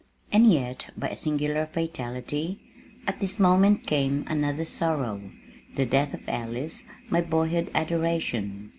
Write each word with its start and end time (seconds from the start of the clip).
And 0.31 0.51
yet, 0.51 0.89
by 0.97 1.09
a 1.09 1.15
singular 1.15 1.67
fatality, 1.67 2.59
at 3.05 3.19
this 3.19 3.39
moment 3.39 3.85
came 3.85 4.25
another 4.27 4.65
sorrow, 4.65 5.21
the 5.75 5.85
death 5.85 6.15
of 6.15 6.27
Alice, 6.27 6.87
my 7.11 7.21
boyhood's 7.21 7.69
adoration. 7.75 8.69